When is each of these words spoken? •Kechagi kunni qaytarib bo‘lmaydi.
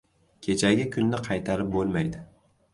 •Kechagi 0.45 0.87
kunni 0.95 1.21
qaytarib 1.29 1.71
bo‘lmaydi. 1.79 2.27